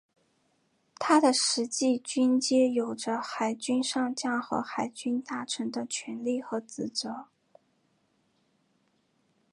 [0.95, 7.27] 他的实际军阶有着海军上将和海军大臣的权力和职责。